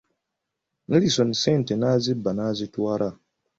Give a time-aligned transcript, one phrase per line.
[0.87, 3.09] Nelisoni sente n'azibba n'azitwala!